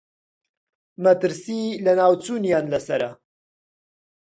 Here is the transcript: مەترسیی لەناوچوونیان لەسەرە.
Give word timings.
مەترسیی 1.03 1.79
لەناوچوونیان 1.85 2.65
لەسەرە. 2.73 3.11